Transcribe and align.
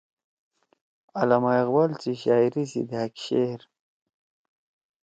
علامہ 1.19 1.51
اقبال 1.61 1.91
سی 2.01 2.13
شاعری 2.21 2.63
سی 2.71 2.81
دھأک 2.89 3.13
شعر 3.25 3.59